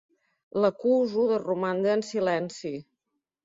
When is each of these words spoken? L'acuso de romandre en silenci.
L'acuso 0.63 1.27
de 1.33 1.39
romandre 1.45 1.95
en 1.99 2.05
silenci. 2.11 2.77